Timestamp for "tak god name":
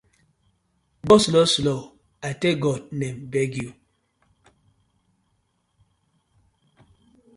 2.41-3.17